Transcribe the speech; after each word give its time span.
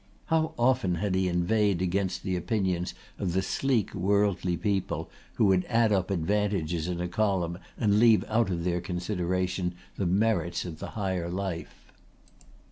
How 0.33 0.55
often 0.57 0.95
had 0.95 1.13
he 1.13 1.27
inveighed 1.27 1.79
against 1.79 2.23
the 2.23 2.35
opinions 2.35 2.95
of 3.19 3.33
the 3.33 3.43
sleek 3.43 3.93
worldly 3.93 4.57
people 4.57 5.11
who 5.35 5.45
would 5.45 5.63
add 5.65 5.91
up 5.91 6.09
advantages 6.09 6.87
in 6.87 6.99
a 6.99 7.07
column 7.07 7.59
and 7.77 7.99
leave 7.99 8.25
out 8.27 8.49
of 8.49 8.63
their 8.63 8.81
consideration 8.81 9.75
the 9.97 10.07
merits 10.07 10.65
of 10.65 10.79
the 10.79 10.87
higher 10.97 11.29
life. 11.29 11.91